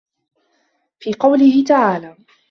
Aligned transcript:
فِي 0.99 1.13
قَوْله 1.13 1.63
تَعَالَى 1.65 2.15